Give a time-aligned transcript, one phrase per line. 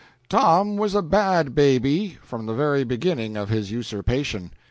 [0.29, 4.51] "Tom" was a bad baby, from the very beginning of his usurpation.